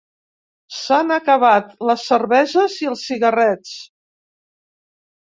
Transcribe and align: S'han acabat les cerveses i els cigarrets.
S'han 0.77 1.15
acabat 1.17 1.69
les 1.91 2.07
cerveses 2.13 2.81
i 2.87 2.91
els 2.95 3.07
cigarrets. 3.13 3.79